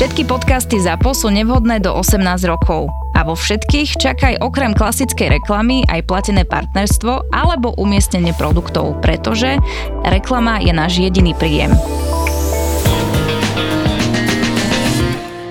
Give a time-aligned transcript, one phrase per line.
[0.00, 2.88] Všetky podcasty ZAPO sú nevhodné do 18 rokov.
[3.12, 9.60] A vo všetkých čakaj okrem klasickej reklamy aj platené partnerstvo alebo umiestnenie produktov, pretože
[10.00, 11.76] reklama je náš jediný príjem.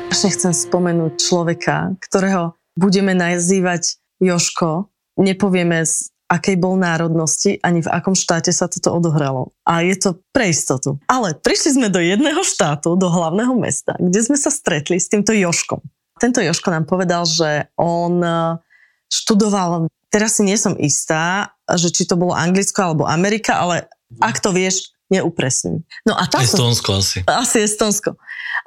[0.09, 4.89] Ešte chcem spomenúť človeka, ktorého budeme nazývať Joško.
[5.21, 5.85] Nepovieme
[6.29, 9.49] akej bol národnosti, ani v akom štáte sa toto odohralo.
[9.65, 11.01] A je to pre istotu.
[11.09, 15.33] Ale prišli sme do jedného štátu, do hlavného mesta, kde sme sa stretli s týmto
[15.33, 15.81] Joškom.
[16.21, 18.61] Tento Joško nám povedal, že on e,
[19.09, 23.89] študoval, teraz si nie som istá, že či to bolo Anglicko alebo Amerika, ale
[24.21, 25.81] ak to vieš, neupresním.
[26.05, 27.17] No a tam Estonsko sa, asi.
[27.25, 28.13] Asi Estonsko.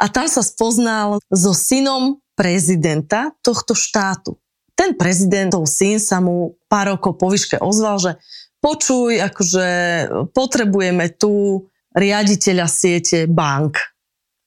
[0.02, 4.41] A tam sa spoznal so synom prezidenta tohto štátu
[4.82, 8.12] ten prezidentov syn sa mu pár rokov po výške ozval, že
[8.58, 9.66] počuj, akože
[10.34, 11.62] potrebujeme tu
[11.94, 13.78] riaditeľa siete bank.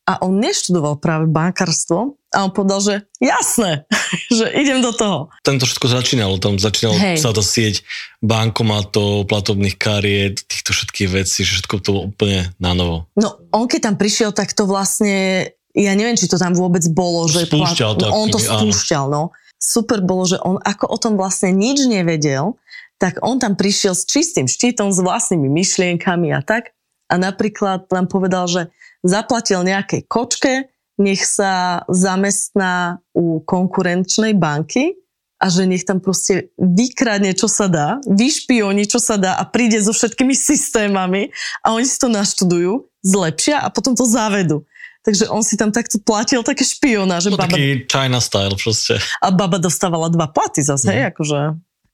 [0.06, 3.90] A on neštudoval práve bankarstvo a on povedal, že jasné,
[4.38, 5.34] že idem do toho.
[5.42, 7.24] Tento všetko začínalo, tam začínalo Hej.
[7.24, 7.82] sa to sieť
[8.22, 13.08] bankomatov, platobných kariet, týchto všetkých vecí, že všetko to bolo úplne na novo.
[13.18, 17.26] No on keď tam prišiel, tak to vlastne, ja neviem, či to tam vôbec bolo.
[17.26, 18.02] Že spúšťal plat...
[18.04, 18.06] to.
[18.14, 19.34] On to spúšťal, áno.
[19.34, 22.56] no super bolo, že on ako o tom vlastne nič nevedel,
[23.00, 26.72] tak on tam prišiel s čistým štítom, s vlastnými myšlienkami a tak.
[27.12, 28.62] A napríklad nám povedal, že
[29.06, 34.96] zaplatil nejakej kočke, nech sa zamestná u konkurenčnej banky
[35.36, 39.78] a že nech tam proste vykradne, čo sa dá, vyšpioni, čo sa dá a príde
[39.84, 44.64] so všetkými systémami a oni si to naštudujú, zlepšia a potom to zavedú.
[45.06, 47.54] Takže on si tam takto platil také špiona, že no, baba...
[47.54, 48.98] Taký China style proste.
[49.22, 50.94] A baba dostávala dva platy zase, mm.
[50.98, 51.40] hej, akože...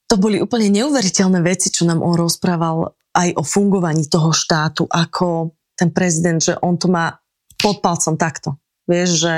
[0.08, 5.56] To boli úplne neuveriteľné veci, čo nám on rozprával aj o fungovaní toho štátu, ako
[5.76, 7.20] ten prezident, že on to má
[7.60, 8.56] pod palcom takto.
[8.88, 9.36] Vieš, že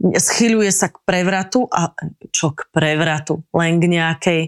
[0.00, 1.90] schyľuje sa k prevratu a
[2.30, 3.42] čo k prevratu?
[3.54, 4.40] Len k nejakej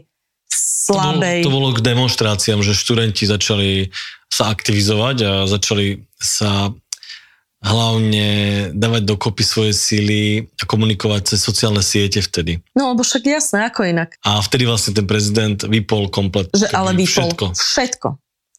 [0.51, 1.47] slabej...
[1.47, 3.91] To bolo, to bolo k demonstráciám, že študenti začali
[4.33, 6.73] sa aktivizovať a začali sa
[7.63, 8.27] hlavne
[8.75, 12.59] dávať dokopy svoje síly a komunikovať cez sociálne siete vtedy.
[12.75, 14.19] No, lebo však jasné, ako inak.
[14.27, 16.51] A vtedy vlastne ten prezident vypol komplet.
[16.51, 17.45] Že ale vypol všetko.
[17.55, 18.09] všetko.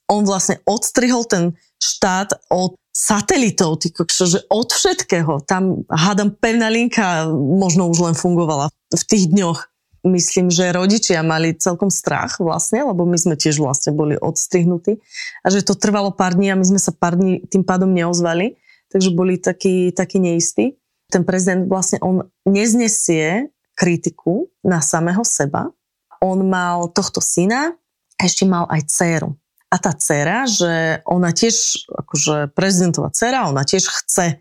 [0.08, 5.44] On vlastne odstrihol ten štát od satelitov, ty kokšo, že od všetkého.
[5.44, 9.68] Tam, hádam, pevná linka možno už len fungovala v tých dňoch.
[10.04, 15.00] Myslím, že rodičia mali celkom strach vlastne, lebo my sme tiež vlastne boli odstrihnutí
[15.44, 18.60] a že to trvalo pár dní a my sme sa pár dní tým pádom neozvali
[18.94, 20.78] takže boli takí, takí neistí.
[21.10, 25.74] Ten prezident vlastne, on neznesie kritiku na samého seba.
[26.22, 27.74] On mal tohto syna,
[28.22, 29.34] ešte mal aj dceru.
[29.74, 34.38] A tá dcera, že ona tiež, akože prezidentová dcera, ona tiež chce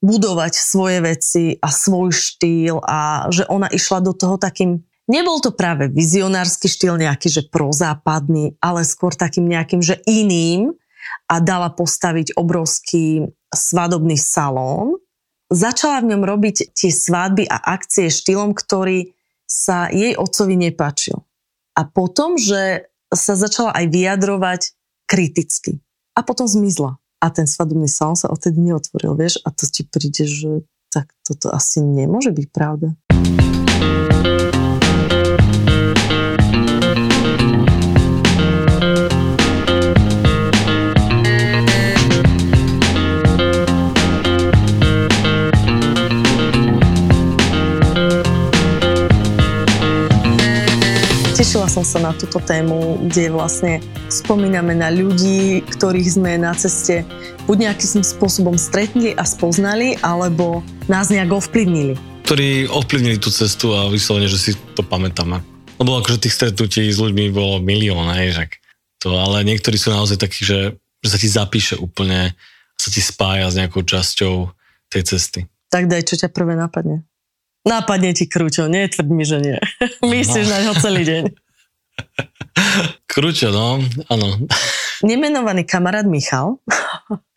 [0.00, 5.52] budovať svoje veci a svoj štýl a že ona išla do toho takým, nebol to
[5.52, 10.72] práve vizionársky štýl nejaký, že prozápadný, ale skôr takým nejakým, že iným
[11.28, 14.98] a dala postaviť obrovský svadobný salón.
[15.50, 19.14] Začala v ňom robiť tie svadby a akcie štýlom, ktorý
[19.50, 21.26] sa jej otcovi nepáčil.
[21.74, 24.62] A potom, že sa začala aj vyjadrovať
[25.10, 25.82] kriticky.
[26.14, 27.02] A potom zmizla.
[27.20, 29.42] A ten svadobný salón sa odtedy neotvoril, vieš?
[29.42, 30.62] A to ti príde, že
[30.94, 32.94] tak toto asi nemôže byť pravda.
[51.70, 53.78] Som sa na túto tému, kde vlastne
[54.10, 57.06] spomíname na ľudí, ktorých sme na ceste
[57.46, 61.94] buď nejakým spôsobom stretli a spoznali, alebo nás nejak ovplyvnili.
[62.26, 65.38] Ktorí ovplyvnili tú cestu a vyslovene, že si to pamätáme.
[65.78, 68.44] Lebo akože tých stretnutí s ľuďmi bolo milión, hej, že
[68.98, 72.34] to, ale niektorí sú naozaj takí, že, že sa ti zapíše úplne,
[72.74, 74.50] sa ti spája s nejakou časťou
[74.90, 75.40] tej cesty.
[75.70, 77.06] Tak daj, čo ťa prvé napadne.
[77.62, 79.56] Nápadne ti krúťo, netvrď mi, že nie.
[80.02, 81.24] Myslíš na ňo celý deň.
[83.12, 84.28] Krúťo, no, áno.
[85.00, 86.60] Nemenovaný kamarát Michal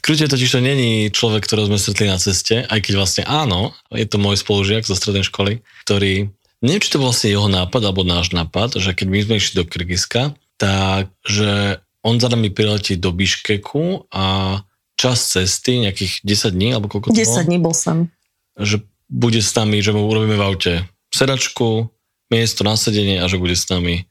[0.00, 4.08] Kruťo totiž to není človek, ktorého sme stretli na ceste, aj keď vlastne áno, je
[4.08, 6.32] to môj spolužiak zo strednej školy, ktorý,
[6.64, 9.68] neviem, či to vlastne jeho nápad alebo náš nápad, že keď my sme išli do
[9.68, 14.58] Kyrgyzska, tak že on za nami priletí do Biškeku a
[14.96, 17.44] čas cesty, nejakých 10 dní, alebo koľko to 10 bolo?
[17.44, 18.08] dní bol som.
[18.56, 20.72] Že bude s nami, že mu urobíme v aute
[21.12, 21.92] sedačku,
[22.30, 24.06] miesto na sedenie a že bude s nami.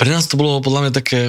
[0.00, 1.20] Pre nás to bolo podľa mňa také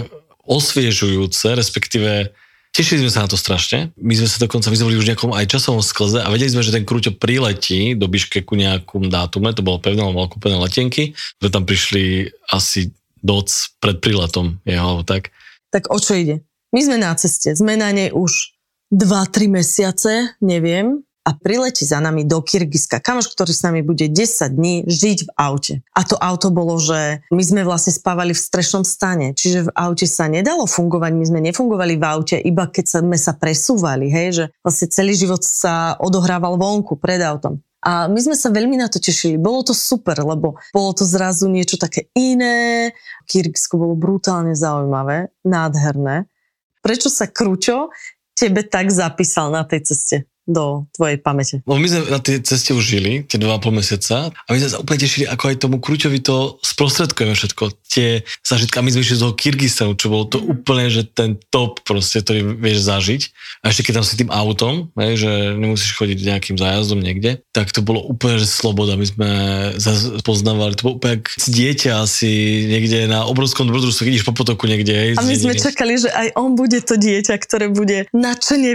[0.48, 2.34] osviežujúce, respektíve
[2.70, 3.90] Tešili sme sa na to strašne.
[3.98, 6.86] My sme sa dokonca, boli už nejakom aj časovom sklze a vedeli sme, že ten
[6.86, 12.30] Krúťo priletí do Biškeku nejakom dátume, to bolo pevné, mal kúpené letenky, sme tam prišli
[12.54, 12.94] asi
[13.26, 13.50] doc
[13.82, 15.34] pred príletom jeho, tak.
[15.74, 16.46] Tak o čo ide?
[16.70, 18.54] My sme na ceste, sme na nej už
[18.94, 23.04] 2-3 mesiace, neviem, a priletí za nami do Kyrgyzska.
[23.04, 25.74] Kamoš, ktorý s nami bude 10 dní žiť v aute.
[25.94, 30.08] A to auto bolo, že my sme vlastne spávali v strešnom stane, čiže v aute
[30.08, 34.46] sa nedalo fungovať, my sme nefungovali v aute, iba keď sme sa presúvali, hej, že
[34.64, 37.62] vlastne celý život sa odohrával vonku, pred autom.
[37.80, 39.40] A my sme sa veľmi na to tešili.
[39.40, 42.92] Bolo to super, lebo bolo to zrazu niečo také iné.
[43.24, 46.28] Kyrgyzsko bolo brutálne zaujímavé, nádherné.
[46.84, 47.92] Prečo sa Kručo
[48.36, 50.28] tebe tak zapísal na tej ceste?
[50.50, 51.62] Do tvojej pamäte?
[51.70, 54.82] No my sme na tej ceste už žili, tie 2,5 mesiaca a my sme sa
[54.82, 57.64] úplne tešili, ako aj tomu Kruťovi to sprostredkujeme všetko.
[57.86, 60.50] Tie zažitky, a my sme išli z toho Kyrgyzstanu, čo bolo to mm.
[60.58, 63.22] úplne, že ten top proste, ktorý vieš zažiť.
[63.62, 67.70] A ešte keď tam si tým autom, hej, že nemusíš chodiť nejakým zájazdom niekde, tak
[67.70, 68.98] to bolo úplne, že sloboda.
[68.98, 69.30] My sme
[70.26, 72.32] poznávali, to bolo úplne ako dieťa asi
[72.66, 74.96] niekde na obrovskom dobrodružstve, keď ideš po potoku niekde.
[74.96, 78.72] Hej, a my sme čakali, že aj on bude to dieťa, ktoré bude nadšene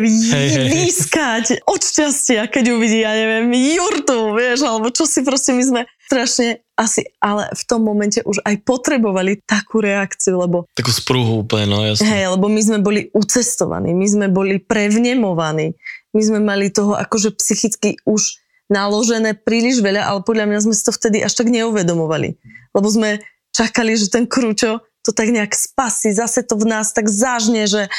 [0.71, 5.81] výskať od šťastia, keď uvidí, ja neviem, jurtu, vieš, alebo čo si proste my sme
[6.05, 10.67] strašne asi, ale v tom momente už aj potrebovali takú reakciu, lebo...
[10.75, 12.05] Takú sprúhu úplne, no jasne.
[12.05, 15.79] Hej, lebo my sme boli ucestovaní, my sme boli prevnemovaní,
[16.13, 18.39] my sme mali toho akože psychicky už
[18.69, 22.37] naložené príliš veľa, ale podľa mňa sme si to vtedy až tak neuvedomovali.
[22.75, 23.23] Lebo sme
[23.55, 27.93] čakali, že ten krúčo to tak nejak spasí, zase to v nás tak zážne, že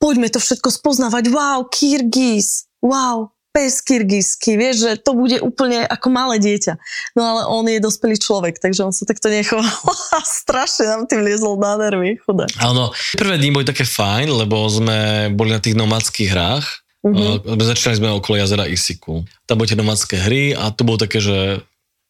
[0.00, 6.12] poďme to všetko spoznávať, wow, Kyrgyz, wow, pes kyrgyzsky, vieš, že to bude úplne ako
[6.12, 6.76] malé dieťa.
[7.16, 9.64] No ale on je dospelý človek, takže on sa takto nechoval
[10.16, 12.44] a strašne nám tým liezol na nervy, chudé.
[12.60, 17.56] Áno, prvé dní boli také fajn, lebo sme boli na tých nomadských hrách, mm-hmm.
[17.56, 19.24] začali sme okolo jazera Isiku.
[19.48, 21.64] Tam boli tie nomadské hry a to bolo také, že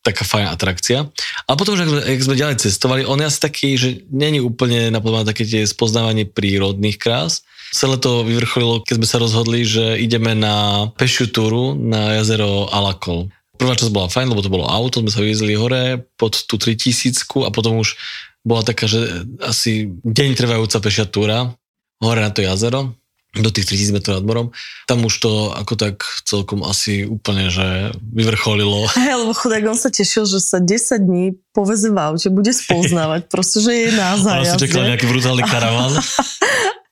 [0.06, 1.10] taká fajn atrakcia.
[1.50, 5.26] A potom, že ak sme ďalej cestovali, on je asi taký, že není úplne naplňané
[5.26, 7.42] také tie spoznávanie prírodných krás,
[7.74, 13.26] Celé to vyvrcholilo, keď sme sa rozhodli, že ideme na pešiu túru na jazero Alakol.
[13.58, 17.26] Prvá časť bola fajn, lebo to bolo auto, sme sa vyviezli hore pod tú 3000
[17.42, 17.98] a potom už
[18.46, 21.50] bola taká, že asi deň trvajúca pešia túra
[21.98, 22.94] hore na to jazero
[23.42, 24.46] do tých 3000 metrov nad morom.
[24.88, 28.88] Tam už to ako tak celkom asi úplne, že vyvrcholilo.
[28.98, 33.28] Hej, lebo chudák on sa tešil, že sa 10 dní poveze v aute, bude spoznávať,
[33.32, 34.52] proste, že je na zájazde.
[34.52, 35.92] Ale si čakal nejaký brutálny karaván.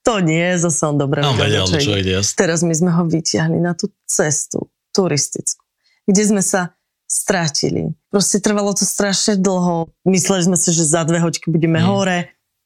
[0.04, 2.20] To nie, zase on dobre no, vedel, čo, čo ide.
[2.36, 5.64] Teraz my sme ho vyťahli na tú cestu turistickú,
[6.04, 6.76] kde sme sa
[7.08, 7.96] strátili.
[8.12, 9.88] Proste trvalo to strašne dlho.
[10.04, 11.86] Mysleli sme si, že za dve hoďky budeme mm.
[11.88, 12.18] hore.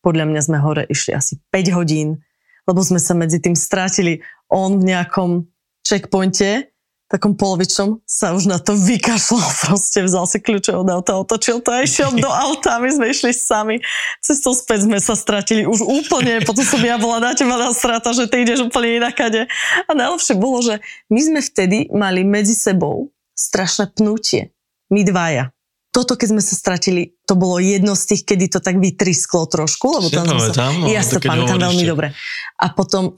[0.03, 2.23] Podľa mňa sme hore išli asi 5 hodín,
[2.69, 4.21] lebo sme sa medzi tým strátili.
[4.53, 5.49] On v nejakom
[5.89, 6.69] checkpointe
[7.09, 11.73] takom polovičnom sa už na to vykašľal, proste vzal si kľúče od auta, otočil to
[11.73, 13.81] a išiel do auta, my sme išli sami.
[14.21, 18.13] Cestou späť sme sa stratili už úplne, potom som ja bola na teba na strata,
[18.13, 19.49] že ty ideš úplne inakade.
[19.89, 24.53] A najlepšie bolo, že my sme vtedy mali medzi sebou strašné pnutie.
[24.93, 25.53] My dvaja.
[25.99, 29.99] Toto, keď sme sa stratili, to bolo jedno z tých, kedy to tak vytrisklo trošku,
[29.99, 30.71] lebo tam sme sa...
[30.87, 32.15] Ja si to pamätám veľmi dobre.
[32.55, 33.11] A potom...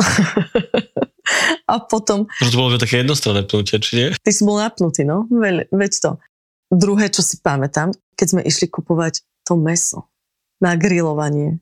[1.72, 2.24] a potom...
[2.40, 4.06] Že to bolo také jednostranné pnutie, či nie?
[4.16, 6.10] Ty si bol napnutý, no, Veď, veď to.
[6.72, 10.08] Druhé, čo si pamätám, keď sme išli kupovať to meso
[10.64, 11.60] na grilovanie,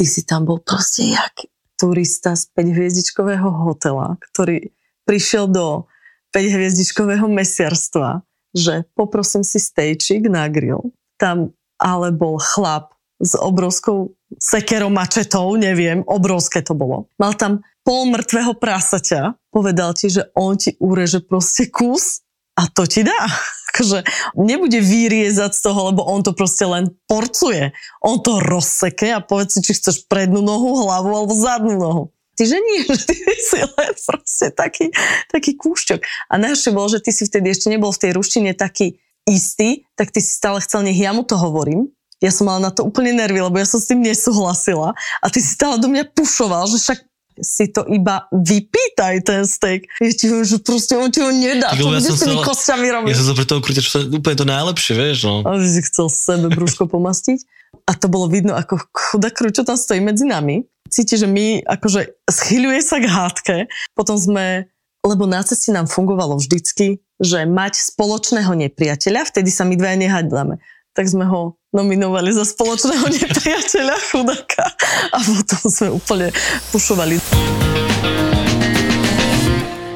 [0.00, 1.44] ty si tam bol proste jak
[1.76, 4.72] turista z 5-hviezdičkového hotela, ktorý
[5.04, 5.92] prišiel do
[6.32, 10.94] 5-hviezdičkového mesiarstva, že poprosím si stejčik na grill.
[11.18, 17.10] Tam ale bol chlap s obrovskou sekerou mačetou, neviem, obrovské to bolo.
[17.18, 22.24] Mal tam pol mŕtvého prasaťa, povedal ti, že on ti ureže proste kus
[22.58, 23.18] a to ti dá.
[23.74, 24.06] Akože
[24.38, 27.74] nebude vyriezať z toho, lebo on to proste len porcuje.
[28.06, 32.04] On to rozseke a povedz si, či chceš prednú nohu, hlavu alebo zadnú nohu.
[32.34, 34.90] Ty, že nie, že ty si len proste taký,
[35.30, 36.00] taký kúšťok.
[36.30, 40.12] A najhoršie bolo, že ty si vtedy ešte nebol v tej ruštine taký istý, tak
[40.12, 41.88] ty si stále chcel, nech ja mu to hovorím.
[42.22, 44.96] Ja som mala na to úplne nervy, lebo ja som s tým nesúhlasila.
[45.20, 46.98] A ty si stále do mňa pušoval, že však
[47.42, 49.90] si to iba vypýtaj ten steak.
[49.98, 51.74] Ja ti viem, že proste on ti ho nedá.
[51.74, 53.10] Lebo ja bude som s tými kostiami robiť.
[53.10, 55.42] Ja som sa pre toho krúťa, čo sa úplne to najlepšie, vieš, no.
[55.42, 57.42] A si si chcel sebe brúško pomastiť.
[57.90, 60.62] A to bolo vidno, ako chudá kručo tam stojí medzi nami.
[60.92, 63.56] Cíti, že my akože schyľuje sa k hádke.
[63.96, 64.68] Potom sme,
[65.00, 70.60] lebo na ceste nám fungovalo vždycky, že mať spoločného nepriateľa, vtedy sa my dvaja nehádame.
[70.92, 74.66] Tak sme ho nominovali za spoločného nepriateľa chudáka
[75.08, 76.28] a potom sme úplne
[76.68, 77.16] pušovali.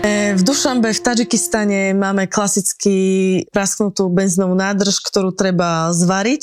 [0.01, 2.97] E, V Dušambe v Tadžikistane máme klasicky
[3.53, 6.43] prasknutú benzínovú nádrž, ktorú treba zvariť.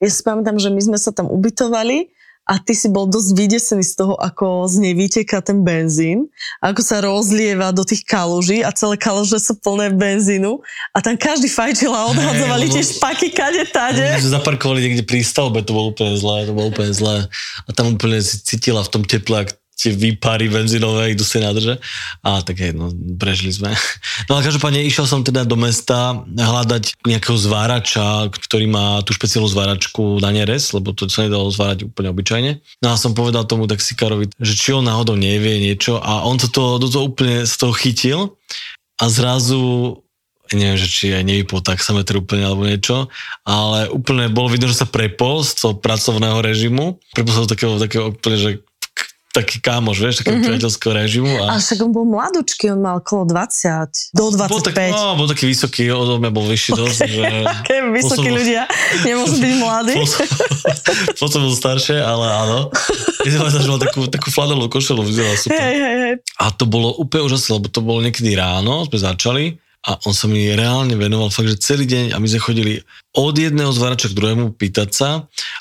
[0.00, 2.10] Ja si pamätám, že my sme sa tam ubytovali
[2.42, 6.26] a ty si bol dosť vydesený z toho, ako z nej vyteká ten benzín,
[6.58, 10.58] ako sa rozlieva do tých kaluží a celé kaluže sú plné benzínu
[10.90, 14.02] a tam každý fajčil a odhadzovali lebo- tie špaky kade tade.
[14.02, 17.30] My sme zaparkovali niekde pri stavbe, to bolo úplne zlé, to bolo úplne zlé.
[17.64, 21.80] A tam úplne si cítila v tom teple, ak tie výpary benzínové idú si nádrže.
[22.22, 23.72] A tak hej, no, prežili sme.
[24.30, 29.50] No ale každopádne išiel som teda do mesta hľadať nejakého zvárača, ktorý má tú špeciálnu
[29.50, 32.62] zváračku na neres, lebo to sa nedalo zvárať úplne obyčajne.
[32.84, 36.48] No a som povedal tomu taxikárovi, že či on náhodou nevie niečo a on to,
[36.48, 38.20] to, to, to úplne z toho chytil
[39.02, 39.98] a zrazu
[40.54, 43.08] neviem, že či aj nevypol taxameter úplne alebo niečo,
[43.42, 47.80] ale úplne bolo vidno, že sa prepol z toho pracovného režimu, prepol sa do takého,
[47.80, 48.50] takého úplne, že
[49.32, 50.48] taký kámoš, vieš, takého mm-hmm.
[50.52, 51.32] priateľského režimu.
[51.48, 54.52] A však on bol mladučký, on mal okolo 20, do 25.
[54.52, 57.24] bol, tak, no, bol taký vysoký, odo mňa bol vyšší dosť, že...
[57.48, 58.62] Aké vysokí Potom- ľudia
[59.08, 59.94] nemôžu byť mladí.
[59.96, 60.26] Potom,
[61.16, 62.58] potom bol staršie, ale áno.
[63.24, 65.56] Ja že mal takú, takú flanelovú košelu, vyzerala super.
[65.56, 66.14] Hej, hej, hej.
[66.36, 69.44] A to bolo úplne úžasné, lebo to bolo niekedy ráno, sme začali
[69.82, 72.72] a on sa mi reálne venoval fakt, že celý deň a my sme chodili
[73.18, 75.08] od jedného zvárača k druhému pýtať sa.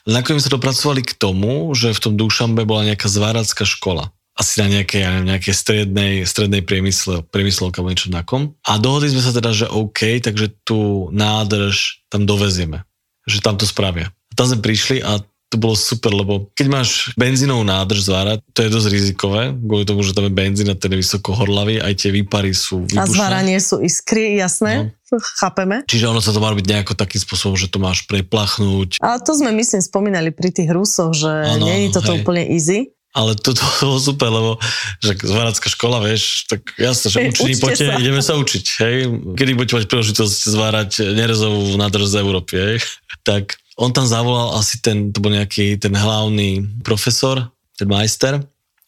[0.06, 4.14] Nakoniec sa dopracovali k tomu, že v tom Dušambe bola nejaká zváracká škola.
[4.38, 8.54] Asi na nejakej, ja neviem, nejakej strednej, strednej priemysle, priemyslovke alebo niečo takom.
[8.64, 12.86] A dohodli sme sa teda, že OK, takže tú nádrž tam dovezieme.
[13.26, 14.14] Že tam to spravia.
[14.14, 15.20] A tam sme prišli a
[15.52, 20.00] to bolo super, lebo keď máš benzínovú nádrž zvárať, to je dosť rizikové, kvôli tomu,
[20.00, 23.12] že tam je benzín a ten je vysoko horlavý, aj tie výpary sú A vybušné.
[23.12, 25.20] zváranie sú iskry, jasné, No.
[25.38, 25.84] chápeme.
[25.86, 29.32] Čiže ono sa to má robiť nejako takým spôsobom, že to máš preplachnúť, Ale to
[29.34, 32.24] sme, myslím, spomínali pri tých Rusoch, že Áno, nie je toto hej.
[32.24, 32.96] úplne easy.
[33.12, 34.52] ale to, to bolo super, lebo
[34.98, 38.00] že zváracká škola, vieš, tak jasne, že Hej, učení, poďte, sa.
[38.00, 38.96] ideme sa učiť, hej.
[39.36, 42.76] Kedy budete mať príležitosť zvárať nerezovú nádrž z Európy, hej.
[43.22, 48.38] Tak on tam zavolal asi ten, to bol nejaký ten hlavný profesor, ten majster,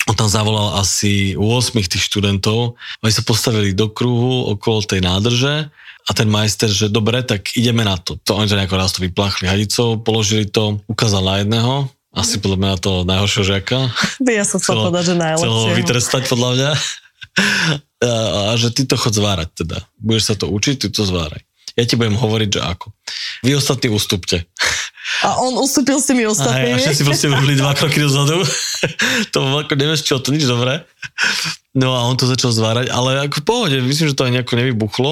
[0.05, 5.73] on tam zavolal asi 8 tých študentov, oni sa postavili do kruhu okolo tej nádrže
[6.03, 8.19] a ten majster, že dobre, tak ideme na to.
[8.21, 12.57] to oni to nejako raz to vyplachli hadicou, položili to, ukázal na jedného, asi podľa
[12.61, 13.77] mňa to najhoršieho žiaka,
[14.37, 15.77] Ja som chcel povedať, že chcel ho najlepšie.
[15.81, 16.71] vytrestať podľa mňa.
[18.03, 19.79] A, a že ty to chod zvárať teda.
[19.95, 21.39] Budeš sa to učiť, ty to zváraj.
[21.73, 22.93] Ja ti budem hovoriť, že ako.
[23.41, 24.45] Vy ostatní ustúpte.
[25.25, 26.79] A on ustúpil s tými A, a ostatnými.
[26.79, 28.39] všetci proste urobili dva kroky dozadu.
[29.33, 30.85] to ako nevieš čo, to nič dobré.
[31.73, 34.53] No a on to začal zvárať, ale ako v pohode, myslím, že to aj nejako
[34.59, 35.11] nevybuchlo.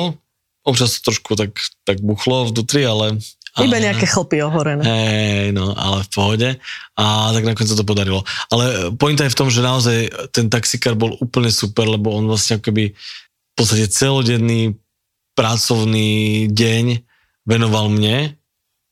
[0.62, 3.18] Občas to trošku tak, tak buchlo vnútri, ale...
[3.60, 4.84] Iba ale- nejaké chlpy ohorené.
[4.86, 6.50] Hej, no, ale v pohode.
[6.96, 8.24] A tak nakoniec sa to podarilo.
[8.48, 12.64] Ale pointa je v tom, že naozaj ten taxikár bol úplne super, lebo on vlastne
[12.64, 14.80] akoby v podstate celodenný
[15.34, 16.86] pracovný deň
[17.48, 18.38] venoval mne,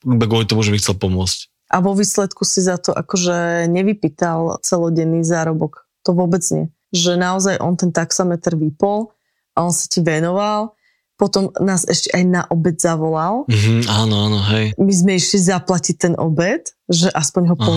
[0.03, 1.49] kvôli tomu, že mi chcel pomôcť.
[1.69, 5.85] A vo výsledku si za to akože nevypýtal celodenný zárobok.
[6.01, 6.73] To vôbec nie.
[6.89, 9.13] Že naozaj on ten taxameter vypol
[9.53, 10.73] a on sa ti venoval.
[11.19, 13.45] Potom nás ešte aj na obed zavolal.
[13.51, 14.73] Mhm, áno, áno, hej.
[14.79, 17.67] My sme išli zaplatiť ten obed, že aspoň ho Aha.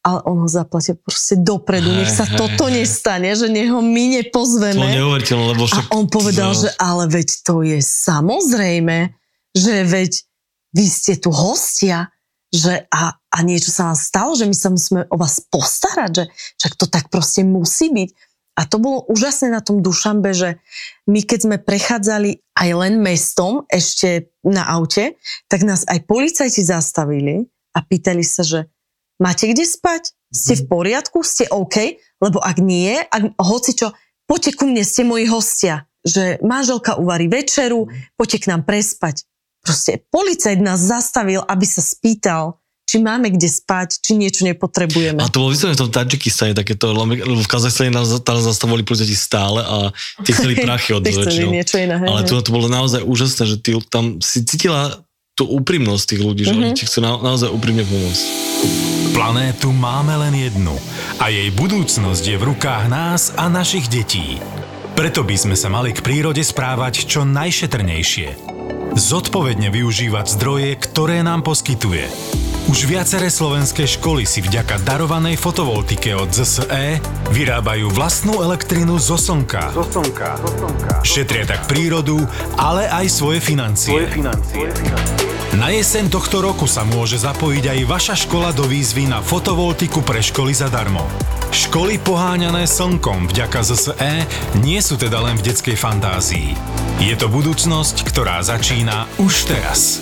[0.00, 1.92] Ale on ho zaplatil proste dopredu.
[1.92, 2.80] Nech sa Hej, toto hej.
[2.80, 4.86] nestane, že nech ho my To nepozveme.
[4.96, 5.84] neuveriteľné, lebo A však...
[5.92, 9.12] on povedal, že ale veď to je samozrejme,
[9.52, 10.12] že veď
[10.72, 12.08] vy ste tu hostia,
[12.48, 16.24] že a, a niečo sa vám stalo, že my sa musíme o vás postarať, že
[16.58, 18.10] však to tak proste musí byť.
[18.58, 20.60] A to bolo úžasné na tom Dušambe, že
[21.08, 25.16] my keď sme prechádzali aj len mestom, ešte na aute,
[25.48, 28.66] tak nás aj policajti zastavili a pýtali sa, že
[29.20, 30.16] máte kde spať?
[30.32, 31.20] Ste v poriadku?
[31.20, 32.00] Ste OK?
[32.18, 33.92] Lebo ak nie, ak, hoci čo,
[34.24, 35.84] poďte ku mne, ste moji hostia.
[36.00, 37.86] Že manželka uvarí večeru,
[38.16, 39.28] poďte k nám prespať.
[39.60, 42.56] Proste policajt nás zastavil, aby sa spýtal,
[42.88, 45.20] či máme kde spať, či niečo nepotrebujeme.
[45.20, 49.60] A to bolo vyslovene v tom Tadžikistane takéto, v Kazachstane nás tam zastavovali policajti stále
[49.62, 49.92] a
[50.24, 52.00] tie chceli prachy od niečo iné.
[52.00, 55.04] Ale tu to bolo naozaj úžasné, že ty tam si cítila
[55.38, 56.58] tú úprimnosť tých ľudí, že Mhm.
[56.58, 58.24] oni ti chcú na, naozaj úprimne pomôcť.
[59.12, 60.74] Planétu máme len jednu
[61.20, 64.40] a jej budúcnosť je v rukách nás a našich detí.
[64.96, 68.28] Preto by sme sa mali k prírode správať čo najšetrnejšie.
[68.98, 72.49] Zodpovedne využívať zdroje, ktoré nám poskytuje.
[72.70, 77.02] Už viaceré slovenské školy si vďaka darovanej fotovoltike od ZSE
[77.34, 79.74] vyrábajú vlastnú elektrinu zo slnka.
[79.74, 80.38] Zo slnka.
[81.02, 82.22] Šetria tak prírodu,
[82.54, 83.90] ale aj svoje financie.
[83.90, 84.70] Svoje financie.
[85.58, 90.22] Na jeseň tohto roku sa môže zapojiť aj vaša škola do výzvy na fotovoltiku pre
[90.22, 91.02] školy zadarmo.
[91.50, 94.30] Školy poháňané slnkom vďaka ZSE
[94.62, 96.54] nie sú teda len v detskej fantázii.
[97.02, 99.98] Je to budúcnosť, ktorá začína už teraz.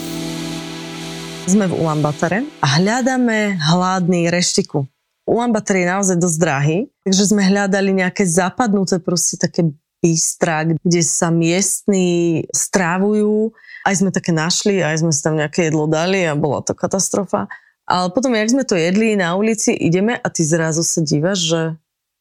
[1.48, 4.84] Sme v Ulambatare a hľadáme hladný reštiku.
[5.24, 6.78] Ulambatar je naozaj dosť drahý,
[7.08, 9.64] takže sme hľadali nejaké zapadnuté proste také
[10.04, 13.56] bystra, kde sa miestni strávujú
[13.88, 17.48] aj sme také našli, aj sme si tam nejaké jedlo dali a bola to katastrofa.
[17.88, 21.60] Ale potom, jak sme to jedli na ulici, ideme a ty zrazu sa dívaš, že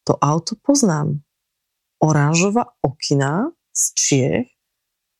[0.07, 1.19] to auto poznám.
[1.99, 4.47] Oranžová okina z Čiech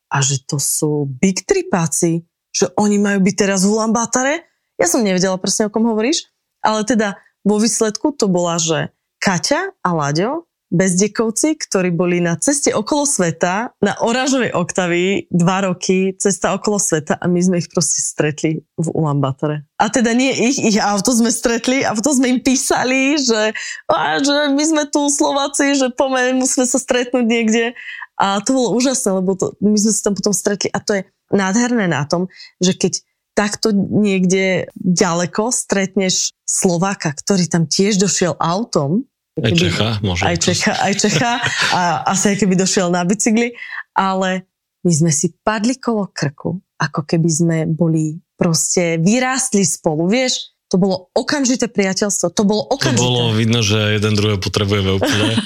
[0.07, 2.23] a že to sú big tripáci,
[2.57, 4.49] že oni majú byť teraz v Ulambátare.
[4.81, 6.25] Ja som nevedela presne, o kom hovoríš,
[6.65, 8.89] ale teda vo výsledku to bola, že
[9.21, 16.11] Kaťa a Láďo bezdekovci, ktorí boli na ceste okolo sveta, na oranžovej oktavii, dva roky,
[16.19, 19.63] cesta okolo sveta a my sme ich proste stretli v Ulambatore.
[19.79, 23.55] A teda nie ich, ich auto sme stretli a potom sme im písali, že,
[23.87, 27.71] a, že my sme tu Slováci, že pomeň, musíme sa stretnúť niekde.
[28.17, 31.01] A to bolo úžasné, lebo to, my sme sa tam potom stretli a to je
[31.31, 32.93] nádherné na tom, že keď
[33.37, 39.05] takto niekde ďaleko stretneš Slováka, ktorý tam tiež došiel autom,
[39.43, 40.23] aj Čecha, možno.
[40.25, 41.33] Aj Čecha, aj Čecha
[41.73, 43.53] a asi aj keby došiel na bicykli,
[43.93, 44.49] ale
[44.81, 50.75] my sme si padli kolo krku, ako keby sme boli proste vyrástli spolu, vieš, to
[50.77, 53.01] bolo okamžité priateľstvo, to bolo okamžité.
[53.01, 55.39] To bolo vidno, že jeden druhého potrebujeme úplne.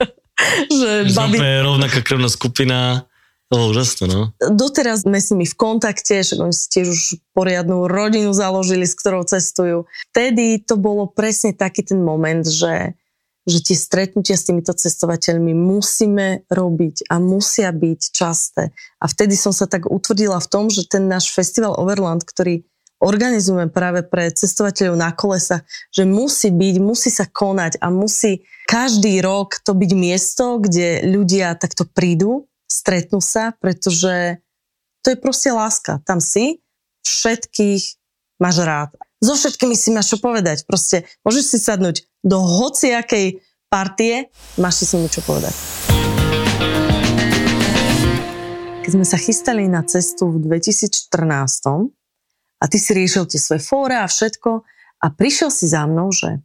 [0.80, 1.36] že babi...
[1.36, 3.04] Sme rovnaká krvná skupina,
[3.52, 4.32] to bolo úžasné, no.
[4.40, 7.02] Doteraz sme s nimi v kontakte, že oni si tiež už
[7.36, 9.84] poriadnu rodinu založili, s ktorou cestujú.
[10.14, 12.96] Vtedy to bolo presne taký ten moment, že
[13.42, 18.70] že tie stretnutia s týmito cestovateľmi musíme robiť a musia byť časté.
[19.02, 22.62] A vtedy som sa tak utvrdila v tom, že ten náš festival Overland, ktorý
[23.02, 29.18] organizujeme práve pre cestovateľov na kolesa, že musí byť, musí sa konať a musí každý
[29.18, 34.38] rok to byť miesto, kde ľudia takto prídu, stretnú sa, pretože
[35.02, 35.98] to je proste láska.
[36.06, 36.62] Tam si,
[37.02, 37.82] všetkých
[38.38, 40.66] máš rád so všetkými si máš čo povedať.
[40.66, 44.30] Proste môžeš si sadnúť do hociakej partie,
[44.62, 45.54] máš si s čo povedať.
[48.82, 51.10] Keď sme sa chystali na cestu v 2014
[52.58, 54.50] a ty si riešil tie svoje fóra a všetko
[55.02, 56.42] a prišiel si za mnou, že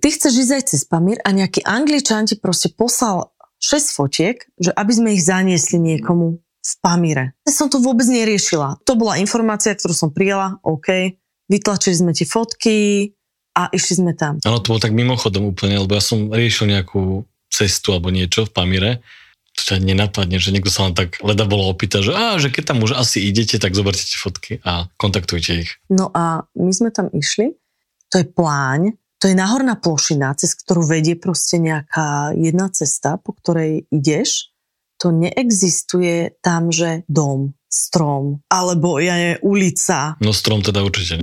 [0.00, 4.72] ty chceš ísť aj cez Pamír a nejaký angličan ti proste poslal 6 fotiek, že
[4.76, 7.32] aby sme ich zaniesli niekomu v Pamíre.
[7.48, 8.84] Ja som to vôbec neriešila.
[8.84, 11.16] To bola informácia, ktorú som prijala, OK,
[11.48, 13.12] vytlačili sme ti fotky
[13.56, 14.36] a išli sme tam.
[14.44, 18.52] Áno, to bolo tak mimochodom úplne, lebo ja som riešil nejakú cestu alebo niečo v
[18.52, 18.92] Pamire,
[19.56, 22.76] to ťa nenapadne, že niekto sa vám tak leda bolo opýta, že, á, že keď
[22.76, 25.80] tam už asi idete, tak zoberte tie fotky a kontaktujte ich.
[25.88, 27.56] No a my sme tam išli,
[28.12, 33.32] to je pláň, to je náhorná plošina, cez ktorú vedie proste nejaká jedna cesta, po
[33.32, 34.52] ktorej ideš.
[35.00, 40.14] To neexistuje tam, že dom, strom, alebo ja je ulica.
[40.22, 41.20] No strom teda určite.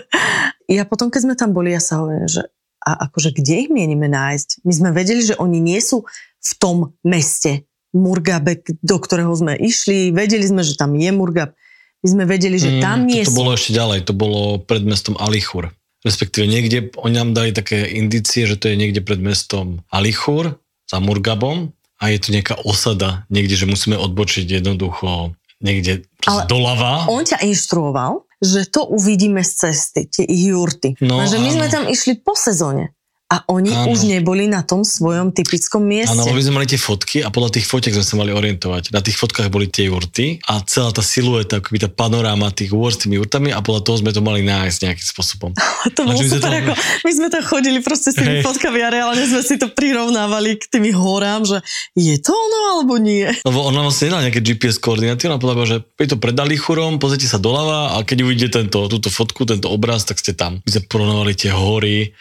[0.78, 2.46] ja potom, keď sme tam boli, ja sa hovorím, že
[2.82, 4.66] a akože kde ich mienime nájsť?
[4.66, 6.02] My sme vedeli, že oni nie sú
[6.42, 7.62] v tom meste
[7.94, 10.10] Murgabe, do ktorého sme išli.
[10.10, 11.54] Vedeli sme, že tam je Murgab.
[12.02, 14.82] My sme vedeli, že tam mm, nie to, to bolo ešte ďalej, to bolo pred
[14.82, 15.70] mestom Alichur.
[16.02, 20.58] Respektíve niekde, oni nám dali také indície, že to je niekde pred mestom Alichur,
[20.92, 25.32] za Murgabom a je tu nejaká osada, niekde, že musíme odbočiť jednoducho
[25.62, 27.06] niekde Ale doľava.
[27.08, 30.98] On ťa inštruoval, že to uvidíme z cesty, tie ich jurty.
[30.98, 32.92] No, že my sme tam išli po sezóne.
[33.32, 33.96] A oni ano.
[33.96, 36.12] už neboli na tom svojom typickom mieste.
[36.12, 38.92] Áno, my sme mali tie fotky a podľa tých fotiek sme sa mali orientovať.
[38.92, 42.92] Na tých fotkách boli tie jurty a celá tá silueta, akoby tá panoráma tých úor
[42.92, 45.50] s tými jurtami a podľa toho sme to mali nájsť nejakým spôsobom.
[45.96, 46.60] to bolo super, to...
[46.60, 46.72] ako
[47.08, 48.44] my sme tam chodili proste s tými hey.
[48.44, 51.64] fotkami a reálne sme si to prirovnávali k tými horám, že
[51.96, 53.24] je to ono alebo nie.
[53.48, 57.24] Lebo ona vlastne nedala nejaké GPS koordináty, ona povedala, že je to predali churom, pozrite
[57.24, 60.60] sa doľava a keď uvidíte tento, túto fotku, tento obraz, tak ste tam.
[60.60, 62.12] My sme porovnávali tie hory,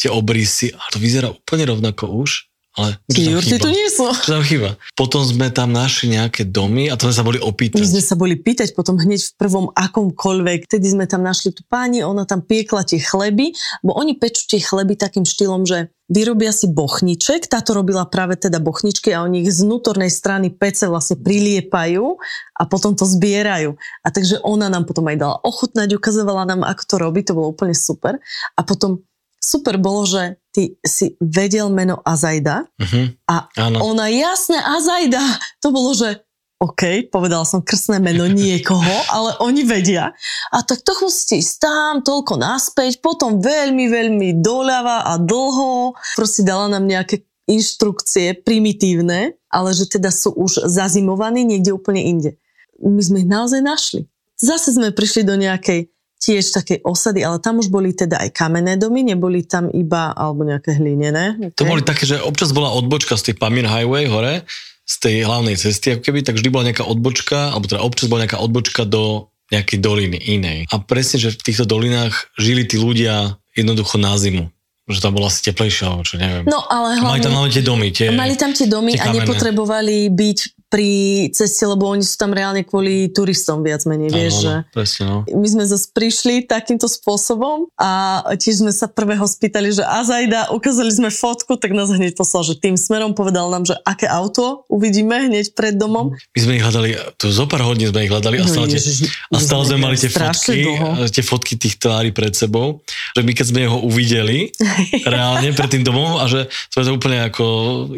[0.00, 3.42] tie obrysy a to vyzerá úplne rovnako už, Ale chýba?
[3.58, 4.06] tu nie sú.
[4.14, 4.78] Čo tam chýba?
[4.94, 7.82] Potom sme tam našli nejaké domy a to sme sa boli My opýtať.
[7.82, 12.06] sme sa boli pýtať potom hneď v prvom akomkoľvek, tedy sme tam našli tú pani,
[12.06, 16.70] ona tam piekla tie chleby, bo oni pečú tie chleby takým štýlom, že vyrobia si
[16.70, 22.22] bochniček, táto robila práve teda bochničky a oni ich z vnútornej strany pece vlastne priliepajú
[22.54, 23.74] a potom to zbierajú.
[24.06, 27.50] A takže ona nám potom aj dala ochutnať, ukazovala nám, ako to robí, to bolo
[27.50, 28.22] úplne super.
[28.54, 29.02] A potom
[29.40, 33.10] super bolo, že ty si vedel meno Azajda Uh-huh.
[33.26, 33.80] a Áno.
[33.82, 35.20] ona jasné, Azajda.
[35.64, 36.20] To bolo, že
[36.60, 40.12] OK, povedala som krstné meno niekoho, ale oni vedia.
[40.52, 45.96] A tak to musíte ísť tam, toľko naspäť, potom veľmi, veľmi doľava a dlho.
[46.20, 52.30] Proste dala nám nejaké inštrukcie primitívne, ale že teda sú už zazimovaní niekde úplne inde.
[52.78, 54.00] My sme ich naozaj našli.
[54.40, 55.89] Zase sme prišli do nejakej
[56.20, 60.44] tiež takej osady, ale tam už boli teda aj kamenné domy, neboli tam iba, alebo
[60.44, 61.40] nejaké hlinené.
[61.56, 61.70] To okay.
[61.72, 64.44] boli také, že občas bola odbočka z tej Pamir Highway hore,
[64.84, 68.28] z tej hlavnej cesty, ako keby, tak vždy bola nejaká odbočka, alebo teda občas bola
[68.28, 70.58] nejaká odbočka do nejakej doliny inej.
[70.70, 74.52] A presne, že v týchto dolinách žili tí ľudia jednoducho na zimu.
[74.90, 76.44] Že tam bola asi teplejšia, čo neviem.
[76.50, 78.06] No ale a mali tam hlavne, hlavne tie domy, tie...
[78.10, 80.38] mali tam tie domy tie a nepotrebovali byť
[80.70, 85.16] pri ceste, lebo oni sú tam reálne kvôli turistom viac menej, vieš, že presne, no.
[85.26, 90.94] my sme zase prišli takýmto spôsobom a tiež sme sa prvého spýtali, že Azajda, ukázali
[90.94, 95.26] sme fotku, tak nás hneď poslal, že tým smerom povedal nám, že aké auto uvidíme
[95.26, 96.14] hneď pred domom.
[96.14, 99.10] My sme ich hľadali, to zo pár hodín sme ich hľadali a stále, tie, Ježiš,
[99.26, 100.88] a stále sme mali tie fotky, dlho.
[101.10, 102.78] tie fotky tých tvári pred sebou,
[103.18, 104.54] že my keď sme ho uvideli
[105.18, 107.44] reálne pred tým domom a že sme to úplne ako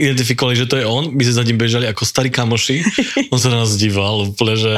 [0.01, 2.33] identifikovali, že to je on, my sme za ním bežali ako starí
[2.63, 2.77] kamoši,
[3.35, 4.75] on sa na nás díval úplne, že,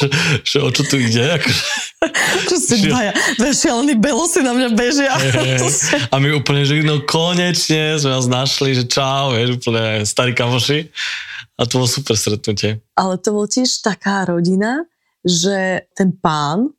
[0.00, 0.06] že,
[0.44, 1.36] že o čo tu ide,
[2.48, 5.12] Čo Že- dvaja, dvaja šialení belosi na mňa bežia.
[5.68, 10.32] Ste- a my úplne, že no konečne sme vás našli, že čau, vieš, úplne starí
[10.32, 10.88] kamoši
[11.60, 12.80] a to bolo super stretnutie.
[12.96, 14.88] Ale to bol tiež taká rodina,
[15.20, 16.72] že ten pán,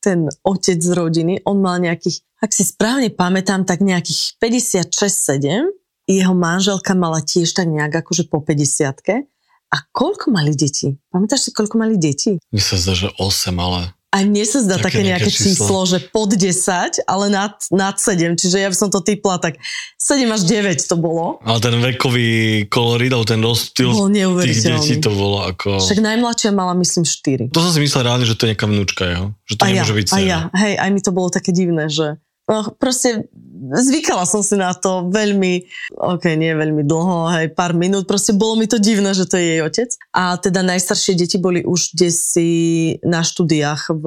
[0.00, 5.68] ten otec z rodiny, on mal nejakých, ak si správne pamätám, tak nejakých 56-7.
[6.02, 9.31] Jeho manželka mala tiež tak nejak akože po 50
[9.72, 10.92] A koľko mali deti?
[11.08, 12.36] Pamätáš si, koľko mali deti?
[12.52, 15.48] Mi sa zdá, že 8, ale Aj mne sa zdá Také také, nejaké číslo.
[15.48, 18.36] číslo, že pod 10, ale nad, nad 7.
[18.36, 19.56] Čiže ja by som to typla tak
[19.96, 21.40] 7 až 9 to bolo.
[21.40, 24.12] Ale ten vekový kolorit, alebo ten rozptyl Bol
[24.44, 25.80] tých detí, to bolo ako...
[25.80, 27.48] Však najmladšia mala myslím 4.
[27.56, 29.26] To som si myslel reálne, že to je nejaká vnúčka jeho.
[29.48, 30.28] Že to a ja, nemôže byť a dcera.
[30.28, 33.24] ja, hej, aj mi to bolo také divné, že no, proste
[33.62, 38.58] zvykala som si na to veľmi, ok, nie veľmi dlho, hej, pár minút, proste bolo
[38.58, 39.90] mi to divné, že to je jej otec.
[40.10, 44.04] A teda najstaršie deti boli už desi na štúdiách v,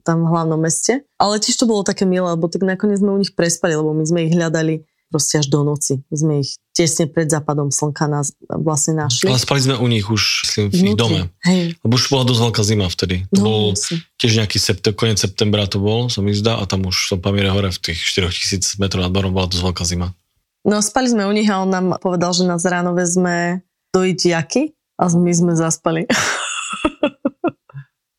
[0.00, 1.04] tam v hlavnom meste.
[1.20, 4.04] Ale tiež to bolo také milé, lebo tak nakoniec sme u nich prespali, lebo my
[4.08, 6.00] sme ich hľadali proste až do noci.
[6.08, 9.28] My sme ich tesne pred západom slnka nás vlastne našli.
[9.28, 11.20] Ale spali sme u nich už, myslím, v ich dome.
[11.42, 13.26] Hej, Lebo už bola dosť veľká zima vtedy.
[13.34, 14.06] To bol no, jasne.
[14.20, 17.48] Tiež nejaký septem, koniec septembra to bol, som mi zdá, a tam už som Pamíre
[17.48, 20.12] hore v tých 4000 metrov nad morom bola dosť veľká zima.
[20.60, 23.64] No spali sme u nich a on nám povedal, že nás ráno vezme
[23.96, 24.62] dojiť jaky
[25.00, 26.04] a my sme zaspali.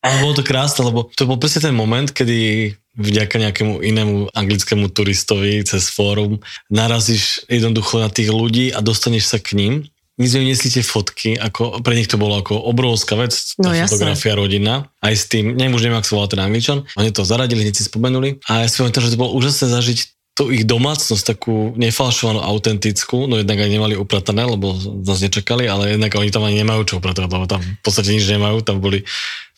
[0.02, 4.90] Ale bolo to krásne, lebo to bol presne ten moment, kedy vďaka nejakému inému anglickému
[4.90, 6.42] turistovi cez fórum
[6.74, 9.86] narazíš jednoducho na tých ľudí a dostaneš sa k ním.
[10.20, 14.92] Nesli tie fotky, ako, pre nich to bolo ako obrovská vec, tá No, fotografia rodina.
[15.00, 17.80] Aj s tým, neviem už neviem, ak sa volá ten angličan, oni to zaradili, hneď
[17.80, 18.44] si spomenuli.
[18.52, 20.00] A ja si pamätám, že to bolo úžasné zažiť
[20.32, 26.00] tú ich domácnosť takú nefalšovanú, autentickú, no jednak aj nemali upratané, lebo nás nečakali, ale
[26.00, 29.04] jednak oni tam ani nemajú čo upratovať, lebo tam v podstate nič nemajú, tam boli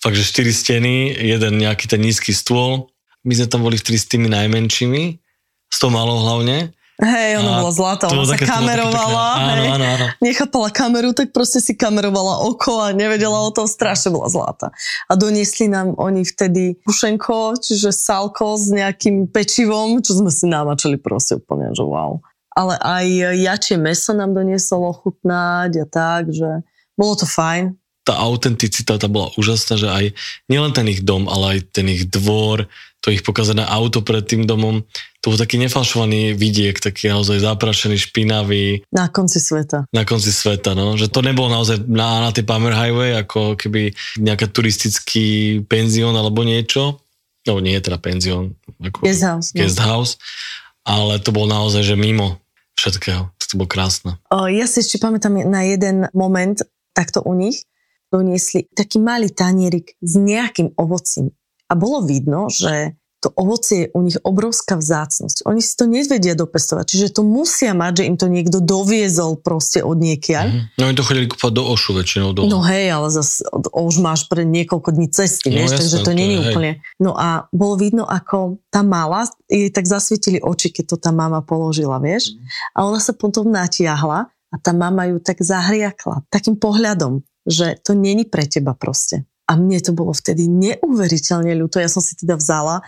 [0.02, 2.90] fakt, že štyri steny, jeden nejaký ten nízky stôl,
[3.24, 5.04] my sme tam boli vtedy s tými najmenšími,
[5.72, 6.76] s tou malou hlavne.
[7.02, 9.42] Hej, ona A bola zlatá, ona sa kamerovala, pekné.
[9.42, 9.70] Áno, hej.
[9.74, 10.06] áno, áno.
[10.22, 14.70] nechápala kameru, tak proste si kamerovala oko a nevedela o tom, strašne bola zlatá.
[15.10, 21.02] A doniesli nám oni vtedy pušenko, čiže salko s nejakým pečivom, čo sme si námačali
[21.02, 22.22] proste úplne, že wow.
[22.54, 23.06] Ale aj
[23.42, 26.62] jačie meso nám doniesol ochutnať a tak, že
[26.94, 27.74] bolo to fajn.
[28.04, 30.06] tá autenticita tá bola úžasná, že aj
[30.52, 32.68] nielen ten ich dom, ale aj ten ich dvor,
[33.04, 34.80] to ich pokazané auto pred tým domom,
[35.20, 39.84] to bol taký nefalšovaný vidiek, taký naozaj zaprašený, špinavý, Na konci sveta.
[39.92, 40.96] na konci sveta, no.
[40.96, 46.48] Že to nebolo naozaj na, na tej Palmer Highway, ako keby nejaká turistický penzión alebo
[46.48, 47.04] niečo.
[47.44, 48.56] No nie teda penzión.
[48.80, 49.48] Ako Guest house.
[49.52, 49.60] No.
[49.60, 50.12] guest house.
[50.88, 52.40] Ale to bolo naozaj, že mimo
[52.80, 53.32] všetkého.
[53.36, 54.16] To bolo krásne.
[54.32, 56.58] O, Ja si ešte pamätám na jeden moment
[56.96, 57.68] takto u nich.
[58.10, 61.36] Doniesli taký malý tanierik s nejakým ovocím.
[61.74, 65.48] A bolo vidno, že to ovocie je u nich obrovská vzácnosť.
[65.48, 69.80] Oni si to nevedia dopestovať, čiže to musia mať, že im to niekto doviezol proste
[69.80, 70.46] od niekiaľ.
[70.52, 70.76] Mm-hmm.
[70.76, 72.36] No oni to chodili kúpať do Ošu väčšinou.
[72.36, 72.44] Do...
[72.52, 76.08] No hej, ale zase už máš pre niekoľko dní cesty, no, vieš, jasné, takže to,
[76.12, 76.72] to není úplne.
[77.00, 81.40] No a bolo vidno, ako tá mala, jej tak zasvietili oči, keď to tá mama
[81.40, 82.36] položila, vieš.
[82.36, 82.44] Mm.
[82.76, 87.96] A ona sa potom natiahla a tá mama ju tak zahriakla takým pohľadom, že to
[87.96, 89.24] není pre teba proste.
[89.44, 91.84] A mne to bolo vtedy neuveriteľne ľúto.
[91.84, 92.80] Ja som si teda vzala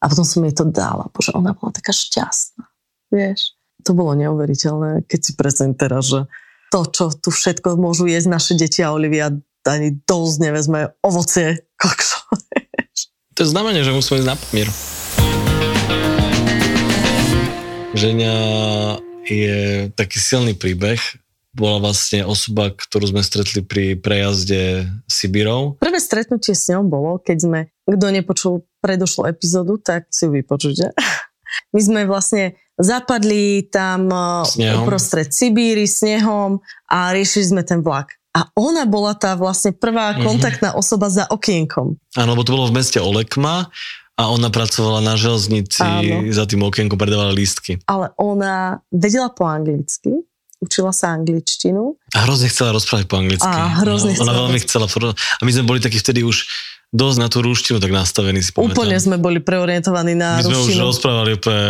[0.00, 1.12] a potom som jej to dala.
[1.12, 2.64] Bože, ona bola taká šťastná.
[3.12, 6.20] Vieš, to bolo neuveriteľné, keď si predstavím teraz, že
[6.68, 9.32] to, čo tu všetko môžu jesť naše deti a Olivia
[9.68, 12.20] ani dosť nevezme ovocie, kokšo.
[13.38, 14.66] To znamená, že musíme ísť na pomír.
[17.94, 18.34] Ženia
[19.22, 20.98] je taký silný príbeh,
[21.56, 25.80] bola vlastne osoba, ktorú sme stretli pri prejazde Sibirou.
[25.80, 30.92] Prvé stretnutie s ňou bolo, keď sme, kto nepočul predošlú epizódu, tak si ju vypočujte.
[31.74, 34.86] My sme vlastne zapadli tam uh, snehom.
[34.86, 38.14] uprostred Sibíry snehom a riešili sme ten vlak.
[38.36, 40.24] A ona bola tá vlastne prvá mm-hmm.
[40.24, 41.98] kontaktná osoba za okienkom.
[42.14, 43.66] Áno, lebo to bolo v meste Olekma
[44.18, 46.26] a ona pracovala na železnici, Áno.
[46.30, 47.82] za tým okienkom predávala lístky.
[47.86, 50.26] Ale ona vedela po anglicky,
[50.58, 51.94] učila sa angličtinu.
[52.14, 53.46] A hrozne chcela rozprávať po anglicky.
[53.46, 54.86] A hrozne no, ona, ona veľmi chcela.
[55.14, 56.50] A my sme boli takí vtedy už
[56.88, 58.80] dosť na tú rúštinu tak nastavení si pamätám.
[58.80, 60.72] Úplne sme boli preorientovaní na My sme ruštinu.
[60.72, 61.64] už rozprávali úplne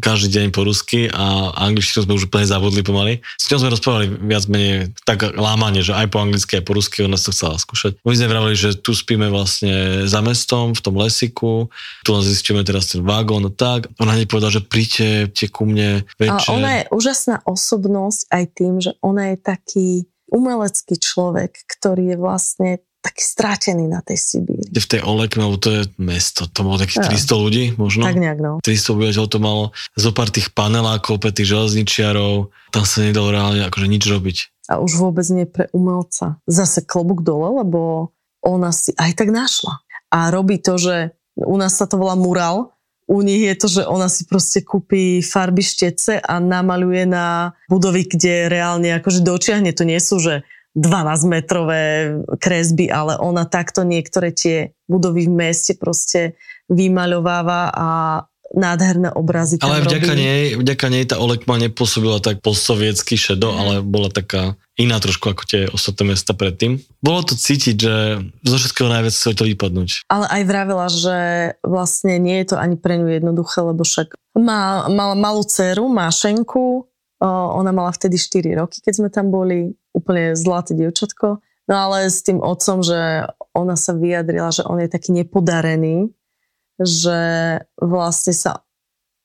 [0.00, 3.20] každý deň po rusky a angličtinu sme už úplne zabudli pomaly.
[3.36, 7.04] S ňou sme rozprávali viac menej tak lámanie, že aj po anglicky, aj po rusky,
[7.04, 8.00] ona to chcela skúšať.
[8.00, 11.68] My sme vravali, že tu spíme vlastne za mestom, v tom lesiku,
[12.00, 13.92] tu len zistíme teraz ten vagón, no tak.
[14.00, 16.48] Ona hneď povedala, že príďte ku mne večer.
[16.48, 19.88] A ona je úžasná osobnosť aj tým, že ona je taký
[20.32, 22.70] umelecký človek, ktorý je vlastne
[23.06, 24.66] taký strátený na tej Sibíri.
[24.66, 27.14] V tej Olekme, lebo to je mesto, to malo takých ja.
[27.14, 28.02] 300 ľudí možno.
[28.02, 28.58] Tak nejak no.
[28.66, 29.64] 300 obyvateľov to malo,
[29.94, 34.36] zo pár tých panelákov, tých železničiarov, tam sa nedalo reálne akože nič robiť.
[34.66, 36.42] A už vôbec nie pre umelca.
[36.50, 38.10] Zase klobúk dole, lebo
[38.42, 39.78] ona si aj tak našla.
[40.10, 42.74] A robí to, že u nás sa to volá mural,
[43.06, 48.02] u nich je to, že ona si proste kúpi farby štece a namaluje na budovy,
[48.02, 49.70] kde reálne akože dočiahne.
[49.70, 50.42] To nie sú, že
[50.76, 56.36] 12-metrové kresby, ale ona takto niektoré tie budovy v meste proste
[56.68, 57.88] vymaľováva a
[58.54, 60.22] nádherné obrazy Ale vďaka robí.
[60.22, 63.58] nej, vďaka nej tá Olekma nepôsobila tak postsovietsky šedo, mm.
[63.58, 66.78] ale bola taká iná trošku ako tie ostatné mesta predtým.
[67.02, 67.94] Bolo to cítiť, že
[68.46, 70.06] zo všetkého najviac chceli to vypadnúť.
[70.06, 71.18] Ale aj vravila, že
[71.66, 76.86] vlastne nie je to ani pre ňu jednoduché, lebo však má, mala malú dceru, Mášenku,
[77.24, 81.40] ona mala vtedy 4 roky, keď sme tam boli, úplne zlaté dievčatko.
[81.66, 86.12] No ale s tým otcom, že ona sa vyjadrila, že on je taký nepodarený,
[86.76, 87.18] že
[87.80, 88.62] vlastne sa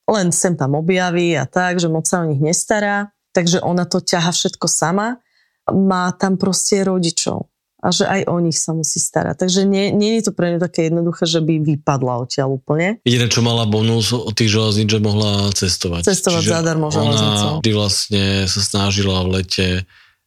[0.09, 4.01] len sem tam objaví a tak, že moc sa o nich nestará, takže ona to
[4.01, 5.21] ťaha všetko sama.
[5.69, 9.41] Má tam proste rodičov a že aj o nich sa musí starať.
[9.41, 13.01] Takže nie, nie je to pre ňu také jednoduché, že by vypadla odtiaľ úplne.
[13.01, 16.05] Jediné, čo mala bonus od tých železníc, že mohla cestovať.
[16.05, 17.61] Cestovať Čiže zadarmo železnicou.
[17.61, 19.67] Ona vlastne sa snažila v lete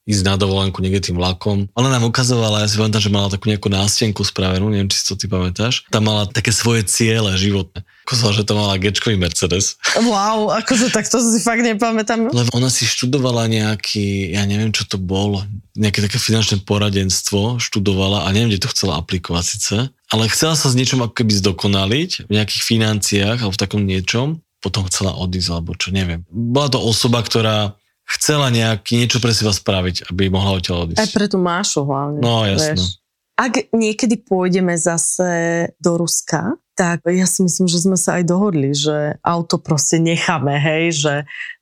[0.04, 1.64] ísť na dovolenku niekde tým vlakom.
[1.72, 5.06] Ona nám ukazovala, ja si pamätám, že mala takú nejakú nástenku spravenú, neviem, či si
[5.08, 5.88] to ty pamätáš.
[5.88, 7.80] Tam mala také svoje ciele životné.
[8.04, 9.80] Ako že to mala gečkový Mercedes.
[9.96, 12.28] Wow, akože tak to si fakt nepamätám.
[12.28, 15.40] Lebo ona si študovala nejaký, ja neviem, čo to bolo,
[15.72, 19.76] nejaké také finančné poradenstvo študovala a neviem, kde to chcela aplikovať síce,
[20.12, 24.44] ale chcela sa s niečom ako keby zdokonaliť v nejakých financiách alebo v takom niečom,
[24.60, 26.28] potom chcela odísť alebo čo, neviem.
[26.28, 31.00] Bola to osoba, ktorá chcela nejaký, niečo pre seba spraviť, aby mohla odtiaľ odísť.
[31.00, 32.20] Aj pre tú Mášu hlavne.
[32.20, 32.76] No, jasno.
[32.76, 33.00] Vieš.
[33.34, 38.70] Ak niekedy pôjdeme zase do Ruska, tak ja si myslím, že sme sa aj dohodli,
[38.70, 41.14] že auto proste necháme, hej, že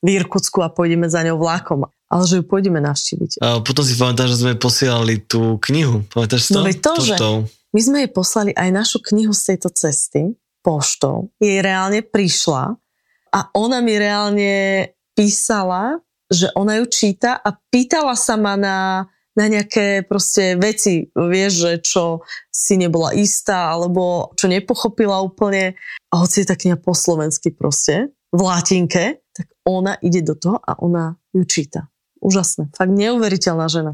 [0.05, 3.41] v Irkucku a pôjdeme za ňou vlakom ale že ju pôjdeme navštíviť.
[3.41, 6.05] A potom si pamätáš, že sme posielali tú knihu.
[6.13, 6.61] Pamätáš to?
[6.61, 7.17] No to, že
[7.73, 11.33] my sme jej poslali aj našu knihu z tejto cesty poštou.
[11.41, 12.77] Jej reálne prišla
[13.33, 14.51] a ona mi reálne
[15.17, 15.97] písala
[16.33, 21.71] že ona ju číta a pýtala sa ma na, na nejaké proste veci, vieš, že
[21.85, 22.03] čo
[22.49, 25.77] si nebola istá, alebo čo nepochopila úplne.
[26.09, 30.57] A hoci je tá kniha po slovensky proste, v latinke, tak ona ide do toho
[30.57, 31.93] a ona ju číta.
[32.17, 32.73] Úžasné.
[32.73, 33.93] Fakt neuveriteľná žena.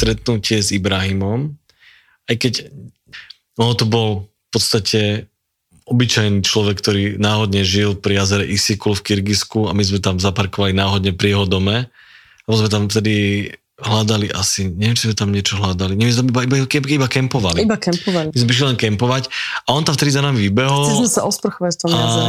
[0.00, 1.52] Stretnutie s Ibrahimom,
[2.32, 2.52] aj keď
[3.60, 5.28] ono to bol v podstate
[5.90, 10.72] obyčajný človek, ktorý náhodne žil pri jazere Isikul v Kyrgyzsku a my sme tam zaparkovali
[10.72, 11.90] náhodne pri jeho dome.
[12.46, 13.46] Lebo sme tam vtedy
[13.80, 15.96] hľadali asi, neviem, či sme tam niečo hľadali.
[15.96, 17.64] Neviem, sme iba, iba, iba, kempovali.
[17.64, 18.28] Iba kempovali.
[18.32, 19.32] My sme išli len kempovať
[19.66, 20.84] a on tam vtedy za nami vybehol.
[20.84, 22.28] Chceli sme sa osprchovať v tom jazere.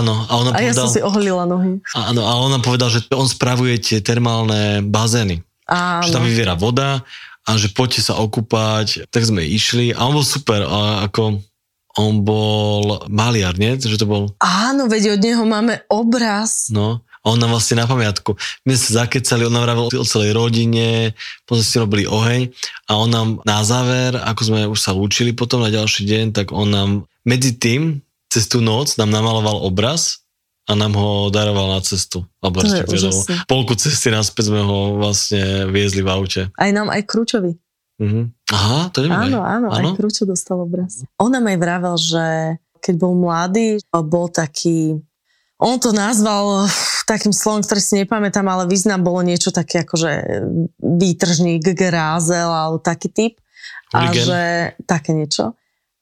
[0.00, 1.84] áno, a ona A ja povedal, som si oholila nohy.
[1.92, 5.44] áno, a on nám povedal, že on spravuje tie termálne bazény.
[5.70, 6.02] Áno.
[6.04, 7.06] Že tam vyviera voda
[7.46, 9.06] a že poďte sa okúpať.
[9.08, 10.66] Tak sme išli a on bol super.
[10.66, 11.38] A ako
[11.98, 13.78] on bol maliar, nie?
[13.78, 16.68] Že to bol, Áno, veď od neho máme obraz.
[16.70, 17.02] no.
[17.20, 18.32] A on nám vlastne na pamiatku.
[18.64, 21.12] My sa zakecali, on nám vravel o celej rodine,
[21.44, 22.48] potom si robili oheň
[22.88, 26.48] a on nám na záver, ako sme už sa lúčili potom na ďalší deň, tak
[26.48, 26.90] on nám
[27.28, 28.00] medzi tým,
[28.32, 30.19] cez tú noc, nám namaloval obraz
[30.70, 32.22] a nám ho daroval na cestu.
[32.38, 33.34] Alebo To je úžasné.
[33.44, 36.42] polku cesty naspäť sme ho vlastne viezli v aute.
[36.54, 37.58] Aj nám, aj Kručovi.
[37.98, 38.22] Mhm.
[38.54, 39.18] Aha, to neviem.
[39.28, 39.90] Áno, áno, Áno?
[39.92, 41.02] aj Kručo dostal obraz.
[41.18, 42.24] On nám aj vravel, že
[42.78, 44.96] keď bol mladý, bol taký...
[45.60, 49.94] On to nazval uf, takým slovom, ktorý si nepamätám, ale význam bolo niečo také ako,
[50.00, 50.10] že
[50.80, 53.34] výtržník, grázel alebo taký typ.
[53.92, 54.24] A Hooligan.
[54.24, 54.40] že
[54.88, 55.52] také niečo.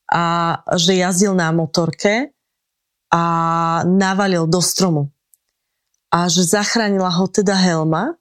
[0.06, 2.30] A že jazdil na motorke
[3.08, 3.22] a
[3.84, 5.08] navalil do stromu.
[6.08, 8.16] A že zachránila ho teda Helma.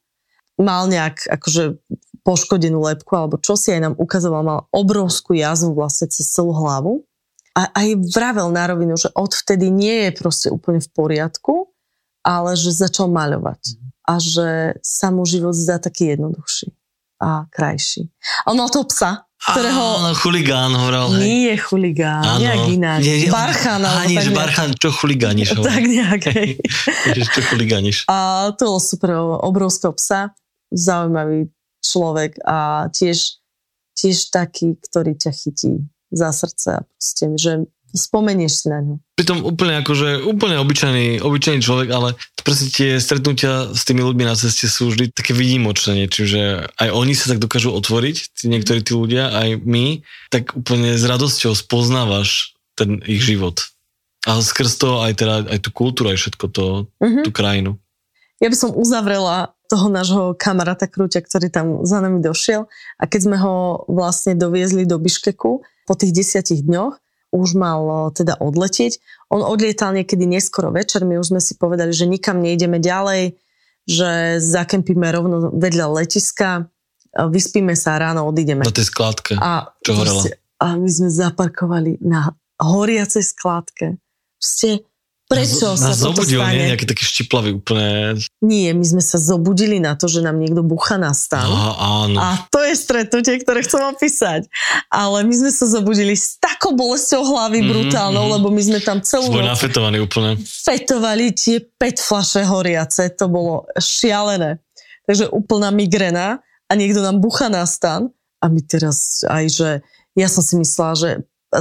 [0.58, 1.80] Mal nejak akože
[2.26, 7.08] poškodenú lepku alebo čo si aj nám ukazoval, mal obrovskú jazvu vlastne cez celú hlavu.
[7.56, 11.74] A aj vravel na rovinu, že odvtedy nie je proste úplne v poriadku,
[12.22, 13.80] ale že začal maľovať.
[14.08, 16.70] A že sa mu život zdá taký jednoduchší
[17.18, 18.14] a krajší.
[18.46, 19.84] A on mal toho psa, ktorého...
[20.02, 21.06] Áno, chuligán hovoril.
[21.14, 21.22] hej.
[21.22, 22.40] Nie je chuligán, Áno.
[22.42, 23.02] nejak ináč.
[23.06, 24.34] Nie, nie, Barchan, tak že nejak.
[24.34, 25.48] Barchan, čo chuligániš?
[25.62, 26.50] Tak nejak, hej.
[27.14, 28.10] Čo chuligániš.
[28.10, 29.10] A to bolo super,
[29.46, 30.34] obrovského psa,
[30.74, 31.48] zaujímavý
[31.80, 33.40] človek a tiež,
[33.94, 37.52] tiež taký, ktorý ťa chytí za srdce a proste, že
[37.98, 38.96] spomenieš si na ňo.
[39.18, 42.14] Pritom úplne akože, úplne obyčajný, obyčajný človek, ale
[42.46, 47.18] presne tie stretnutia s tými ľuďmi na ceste sú vždy také výnimočné, čiže aj oni
[47.18, 52.56] sa tak dokážu otvoriť, tí, niektorí tí ľudia, aj my, tak úplne s radosťou spoznávaš
[52.78, 53.66] ten ich život.
[54.30, 56.66] A skrz to aj, teda, aj tú kultúru, aj všetko to,
[57.02, 57.26] Mhm.
[57.26, 57.72] tú krajinu.
[58.38, 62.70] Ja by som uzavrela toho nášho kamaráta Krúťa, ktorý tam za nami došiel
[63.02, 66.96] a keď sme ho vlastne doviezli do Biškeku po tých desiatich dňoch,
[67.32, 69.00] už mal o, teda odletieť.
[69.28, 73.36] On odlietal niekedy neskoro večer, my už sme si povedali, že nikam nejdeme ďalej,
[73.88, 76.72] že zakempíme rovno vedľa letiska,
[77.18, 78.62] a vyspíme sa ráno odídeme.
[78.62, 79.42] Na tej skládke.
[79.42, 80.22] A, Čo horela?
[80.22, 83.86] proste- a my sme zaparkovali na horiacej skládke.
[84.38, 84.86] Proste,
[85.28, 86.56] prečo nás, sa nás toto zobudil, stane?
[86.56, 86.68] nie?
[86.72, 88.16] Nejaký taký štiplavý úplne.
[88.40, 91.44] Nie, my sme sa zobudili na to, že nám niekto bucha na stan.
[91.44, 91.72] Aha,
[92.08, 92.18] áno.
[92.18, 94.48] A to je stretnutie, ktoré chcem opísať.
[94.88, 98.34] Ale my sme sa zobudili s takou bolesťou hlavy Mhm, brutálnou, mhm.
[98.34, 100.40] lebo my sme tam celú Svoj noc nafetovaný úplne.
[100.40, 103.12] fetovali tie 5 flaše horiace.
[103.16, 104.64] To bolo šialené.
[105.04, 108.08] Takže úplná migrena a niekto nám bucha na stan.
[108.38, 109.70] A my teraz aj, že
[110.14, 111.10] ja som si myslela, že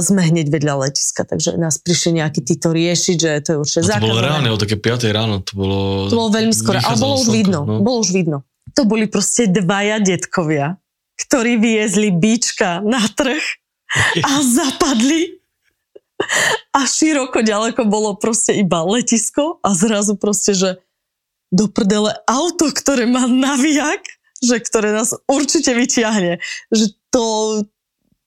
[0.01, 3.99] sme hneď vedľa letiska, takže nás prišli nejakí títo riešiť, že to je určite A
[3.99, 5.41] to bolo reálne o také 5 ráno.
[5.43, 5.79] To bolo,
[6.11, 7.59] To bolo veľmi skoro, ale bolo už slnko, vidno.
[7.65, 7.81] no.
[7.81, 8.37] Bolo už vidno.
[8.75, 10.77] To boli proste dvaja detkovia,
[11.17, 13.41] ktorí viezli bíčka na trh
[14.21, 15.39] a zapadli.
[16.73, 20.69] A široko ďaleko bolo proste iba letisko a zrazu proste, že
[21.53, 24.03] do prdele auto, ktoré má naviak,
[24.43, 26.41] že ktoré nás určite vyťahne.
[26.73, 27.25] Že to,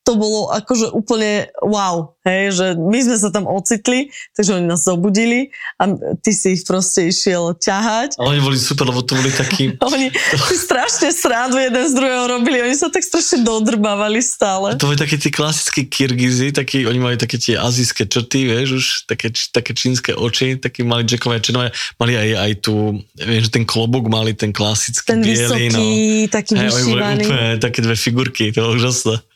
[0.00, 4.82] to bolo akože úplne wow, hej, že my sme sa tam ocitli, takže oni nás
[4.82, 5.92] zobudili a
[6.24, 8.16] ty si ich proste išiel ťahať.
[8.16, 9.76] Ale oni boli super, lebo to boli takí...
[9.90, 14.78] Oni si strašne srandu jeden z druhého robili, oni sa tak strašne dodrbávali stále.
[14.78, 18.86] To boli také tie klasické Kyrgyzy, takí, oni mali také tie azijské črty, vieš, už
[19.10, 24.06] také, také čínske oči, takí mali jackové černé, mali aj, aj tu, vieš, ten klobúk
[24.06, 25.82] mali ten klasický Ten biely, vysoký, no.
[26.30, 29.29] taký Hej, oni boli úplne také dve figurky, to bolo úžasné.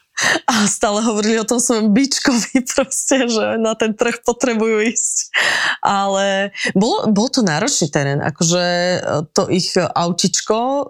[0.46, 5.16] A stále hovorili o tom svojom bičkovi proste, že na ten trh potrebujú ísť.
[5.82, 8.98] Ale bolo, bol to náročný terén, akože e,
[9.34, 10.84] to ich autičko e,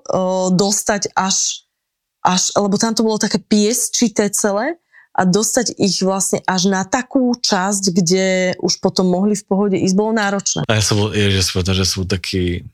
[0.53, 1.65] dostať až,
[2.21, 4.77] až, lebo tam to bolo také piesčité celé
[5.15, 8.27] a dostať ich vlastne až na takú časť, kde
[8.59, 10.67] už potom mohli v pohode ísť, bolo náročné.
[10.67, 12.67] A ja som bol, ježiš, že som taký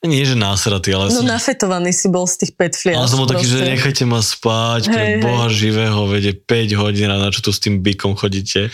[0.00, 2.96] Nie, že násratý, ale No som, nafetovaný si bol z tých petfliaž.
[2.96, 7.12] ale som bol taký, že nechajte ma spať, pre Hej, boha živého, vede 5 hodín
[7.12, 8.72] a na čo tu s tým bykom chodíte.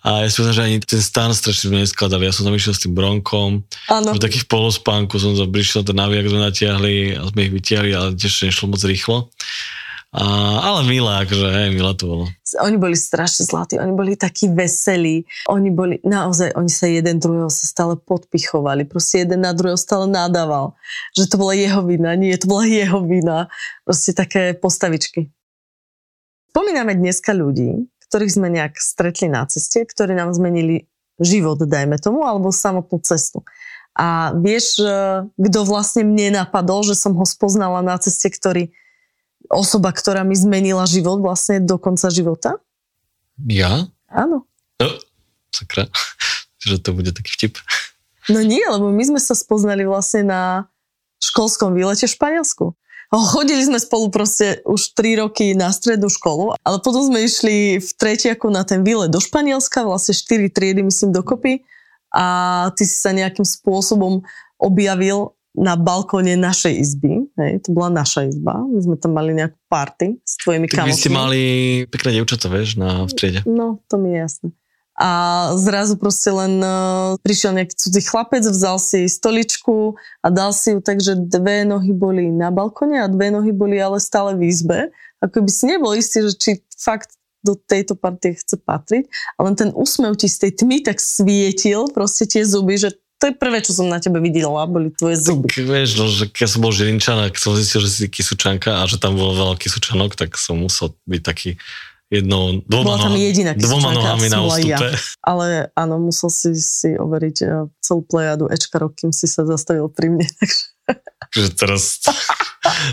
[0.00, 2.24] A ja si myslím, že ani ten stan strašne sme neskladali.
[2.24, 4.16] Ja som tam išiel s tým bronkom, Áno.
[4.16, 8.48] v takých polospánku som prišiel, ten naviak sme natiahli a sme ich vytiahli, ale tiež
[8.48, 9.28] nešlo moc rýchlo.
[10.12, 10.24] A,
[10.60, 12.24] ale milé, akože, hej, milé to bolo.
[12.60, 17.48] Oni boli strašne zlatí, oni boli takí veselí, oni boli, naozaj, oni sa jeden druhého
[17.48, 20.76] sa stále podpichovali, proste jeden na druhého stále nadával,
[21.16, 23.48] že to bola jeho vina, nie, to bola jeho vina,
[23.88, 25.32] proste také postavičky.
[26.52, 32.28] Spomíname dneska ľudí, ktorých sme nejak stretli na ceste, ktorí nám zmenili život, dajme tomu,
[32.28, 33.48] alebo samotnú cestu.
[33.96, 38.76] A vieš, eh, kto vlastne mne napadol, že som ho spoznala na ceste, ktorý
[39.48, 42.60] osoba, ktorá mi zmenila život vlastne do konca života?
[43.48, 43.88] Ja?
[44.12, 44.44] Áno.
[44.78, 44.88] No,
[45.50, 45.88] sakra,
[46.66, 47.62] že to bude taký vtip.
[48.30, 50.42] No nie, lebo my sme sa spoznali vlastne na
[51.18, 52.64] školskom výlete v Španielsku.
[53.12, 57.90] Chodili sme spolu proste už 3 roky na strednú školu, ale potom sme išli v
[58.00, 61.60] tretiaku na ten výlet do Španielska, vlastne 4 triedy myslím dokopy
[62.08, 62.24] a
[62.72, 64.24] ty si sa nejakým spôsobom
[64.56, 67.28] objavil na balkóne našej izby.
[67.36, 68.56] Hej, to bola naša izba.
[68.64, 71.12] My sme tam mali nejakú party s tvojimi Tak vy ste kamošmi.
[71.12, 71.40] mali
[71.92, 73.40] pekné dievčatá, vieš, na v triede.
[73.44, 74.48] No, to mi je jasné.
[74.92, 75.10] A
[75.56, 80.84] zrazu proste len uh, prišiel nejaký cudzí chlapec, vzal si stoličku a dal si ju
[80.84, 84.92] tak, že dve nohy boli na balkone a dve nohy boli ale stále v izbe.
[85.24, 89.10] Ako by si nebol istý, že či fakt do tejto partie chce patriť.
[89.36, 93.30] A len ten úsmev ti z tej tmy tak svietil, proste tie zuby, že to
[93.30, 95.46] je prvé, čo som na tebe videla, boli tvoje zuby.
[95.46, 98.90] Tak vieš, no, že keď som bol Žilinčan a som zistil, že si kysučanka a
[98.90, 101.54] že tam bolo veľa kysučanok, tak som musel byť taký
[102.10, 104.74] jednou, dvoma, Bola tam jediná dvoma nohami na bola ja.
[104.74, 104.88] ústupe.
[105.22, 109.86] Ale áno, musel si si overiť eh, celú plejadu Ečka rok, kým si sa zastavil
[109.86, 110.26] pri mne.
[111.32, 112.02] Takže že teraz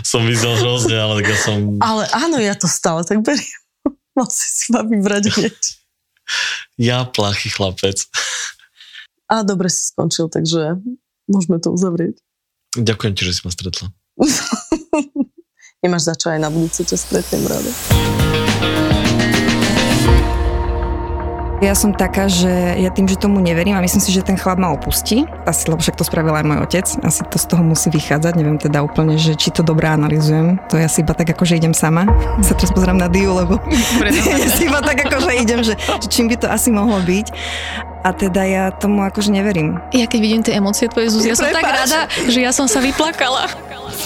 [0.06, 1.58] som vyzval hrozne, ale tak ja som...
[1.82, 3.60] Ale áno, ja to stále tak beriem.
[4.16, 5.58] Mal si si ma vybrať hneď.
[6.78, 8.06] Ja plachý chlapec.
[9.30, 10.82] A dobre si skončil, takže
[11.30, 12.18] môžeme to uzavrieť.
[12.74, 13.86] Ďakujem ti, že si ma stretla.
[15.86, 17.70] Nemáš za čo aj na budúce, ťa stretnem rada.
[21.60, 22.48] Ja som taká, že
[22.80, 25.84] ja tým, že tomu neverím a myslím si, že ten chlap ma opustí, asi, lebo
[25.84, 29.20] však to spravil aj môj otec, asi to z toho musí vychádzať, neviem teda úplne,
[29.20, 32.08] že či to dobre analizujem, to ja si iba tak ako, že idem sama,
[32.40, 33.60] sa teraz pozerám na Diu, lebo
[34.08, 37.28] ja si iba tak ako, že idem, že, že čím by to asi mohlo byť
[38.00, 39.76] a teda ja tomu akože neverím.
[39.92, 41.76] Ja keď vidím tie emócie tvoje, Zuzi, ja som tak Prepáč.
[41.84, 43.44] rada, že ja som sa vyplakala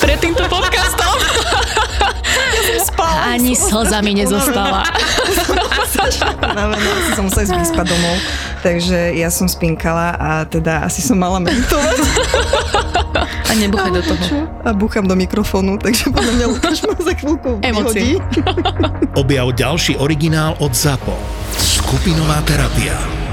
[0.03, 1.14] pred týmto podcastom.
[3.24, 4.82] Ani slzami nezostala.
[6.42, 8.16] Unavená, asi som musela ísť vyspať domov,
[8.61, 11.97] takže ja som spinkala a teda asi som mala meditovať
[13.45, 14.51] A nebuchaj do toho.
[14.66, 18.18] a búcham do mikrofónu, takže podľa mňa Lukáš ma za chvíľku Emócie.
[19.14, 21.14] Objav ďalší originál od ZAPO.
[21.55, 23.24] Skupinová terapia.